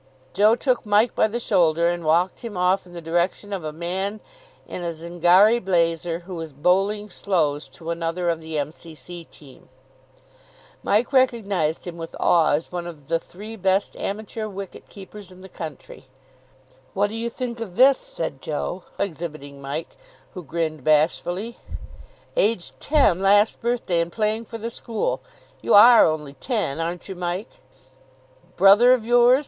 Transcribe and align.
Joe 0.33 0.55
took 0.55 0.83
Mike 0.83 1.13
by 1.13 1.27
the 1.27 1.39
shoulder, 1.39 1.87
and 1.87 2.03
walked 2.03 2.39
him 2.39 2.57
off 2.57 2.87
in 2.87 2.93
the 2.93 3.03
direction 3.03 3.53
of 3.53 3.63
a 3.63 3.71
man 3.71 4.19
in 4.67 4.81
a 4.81 4.93
Zingari 4.95 5.59
blazer 5.63 6.21
who 6.21 6.33
was 6.33 6.53
bowling 6.53 7.07
slows 7.11 7.69
to 7.69 7.91
another 7.91 8.27
of 8.27 8.41
the 8.41 8.57
M.C.C. 8.57 9.25
team. 9.25 9.69
Mike 10.81 11.13
recognised 11.13 11.85
him 11.85 11.97
with 11.97 12.15
awe 12.19 12.53
as 12.53 12.71
one 12.71 12.87
of 12.87 13.09
the 13.09 13.19
three 13.19 13.55
best 13.55 13.95
amateur 13.95 14.47
wicket 14.47 14.89
keepers 14.89 15.29
in 15.31 15.41
the 15.41 15.47
country. 15.47 16.07
"What 16.95 17.09
do 17.09 17.15
you 17.15 17.29
think 17.29 17.59
of 17.59 17.75
this?" 17.75 17.99
said 17.99 18.41
Joe, 18.41 18.85
exhibiting 18.97 19.61
Mike, 19.61 19.95
who 20.33 20.41
grinned 20.43 20.83
bashfully. 20.83 21.57
"Aged 22.35 22.79
ten 22.79 23.19
last 23.19 23.61
birthday, 23.61 24.01
and 24.01 24.11
playing 24.11 24.45
for 24.45 24.57
the 24.57 24.71
school. 24.71 25.21
You 25.61 25.75
are 25.75 26.07
only 26.07 26.33
ten, 26.33 26.79
aren't 26.79 27.07
you, 27.07 27.13
Mike?" 27.13 27.61
"Brother 28.55 28.93
of 28.93 29.05
yours?" 29.05 29.39